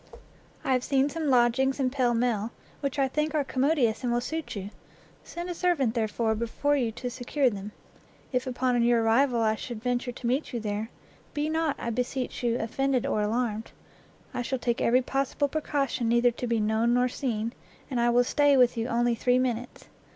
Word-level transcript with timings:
I 0.63 0.73
have 0.73 0.83
seen 0.83 1.11
some 1.11 1.29
lodgings 1.29 1.79
in 1.79 1.91
Pall 1.91 2.15
Mall, 2.15 2.49
which 2.79 2.97
I 2.97 3.07
think 3.07 3.35
are 3.35 3.43
commodious 3.43 4.03
and 4.03 4.11
will 4.11 4.19
suit 4.19 4.55
you; 4.55 4.71
send 5.23 5.47
a 5.47 5.53
servant, 5.53 5.93
therefore, 5.93 6.33
before 6.33 6.75
you 6.75 6.91
to 6.93 7.09
secure 7.11 7.51
them. 7.51 7.71
If 8.31 8.47
upon 8.47 8.81
your 8.81 9.03
arrival 9.03 9.41
I 9.41 9.53
should 9.53 9.83
venture 9.83 10.11
to 10.11 10.25
meet 10.25 10.53
you 10.53 10.59
there, 10.59 10.89
be 11.35 11.49
not, 11.51 11.75
I 11.77 11.91
beseech 11.91 12.41
you, 12.41 12.57
offended 12.57 13.05
or 13.05 13.21
alarmed; 13.21 13.73
I 14.33 14.41
shall 14.41 14.57
take 14.57 14.81
every 14.81 15.03
possible 15.03 15.47
precaution 15.47 16.09
neither 16.09 16.31
to 16.31 16.47
be 16.47 16.59
known 16.59 16.95
nor 16.95 17.07
seen, 17.07 17.53
and 17.91 17.99
I 18.01 18.09
will 18.09 18.23
stay 18.23 18.57
with 18.57 18.77
you 18.77 18.87
only 18.87 19.13
three 19.13 19.37
minutes. 19.37 19.85